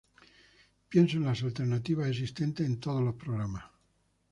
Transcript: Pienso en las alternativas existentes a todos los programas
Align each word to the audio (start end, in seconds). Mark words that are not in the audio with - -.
Pienso 0.89 1.17
en 1.17 1.25
las 1.25 1.43
alternativas 1.43 2.07
existentes 2.09 2.67
a 2.71 2.79
todos 2.79 3.03
los 3.03 3.13
programas 3.13 3.65